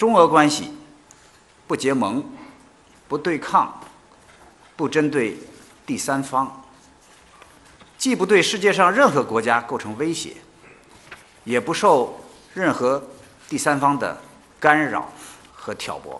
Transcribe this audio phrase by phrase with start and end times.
[0.00, 0.72] 中俄关系
[1.66, 2.24] 不结盟
[3.06, 3.78] 不对抗
[4.74, 5.36] 不针对
[5.84, 6.64] 第三方
[7.98, 10.38] 既不对世界上任何国家构成威胁
[11.44, 12.18] 也不受
[12.54, 13.06] 任何
[13.46, 14.18] 第三方的
[14.58, 15.06] 干扰
[15.52, 16.18] 和挑拨。